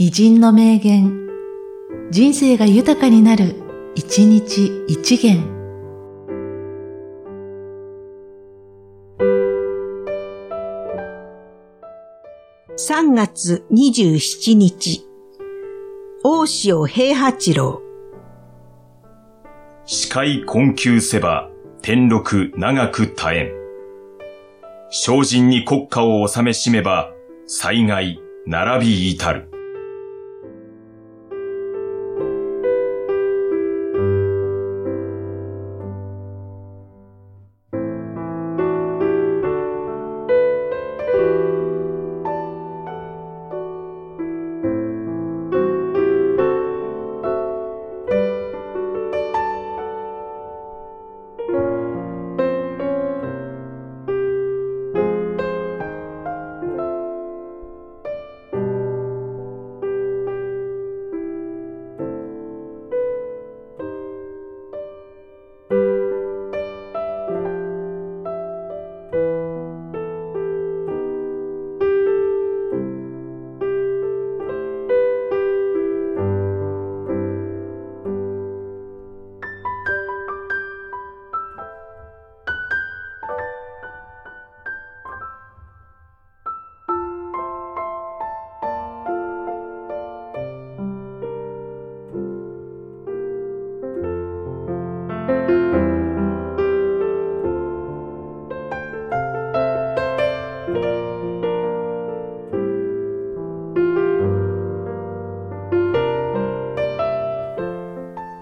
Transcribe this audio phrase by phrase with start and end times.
[0.00, 1.26] 偉人の名言、
[2.12, 3.56] 人生が豊かになる、
[3.96, 5.42] 一日一元。
[12.76, 15.04] 3月27日、
[16.22, 17.82] 大塩平八郎。
[19.84, 21.50] 視界困窮せば、
[21.82, 23.50] 天禄長く絶えん。
[24.90, 27.10] 精進に国家を治めしめば、
[27.48, 29.57] 災害、並び至る。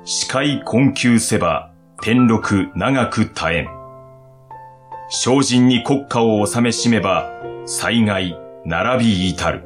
[0.09, 3.69] 視界困窮せば、天禄長く耐えん。
[5.11, 7.29] 精進に国家を治めしめば、
[7.67, 9.66] 災害、並び至る。